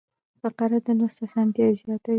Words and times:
فقره 0.41 0.77
د 0.85 0.87
لوست 0.99 1.17
اسانتیا 1.25 1.67
زیاتوي. 1.79 2.09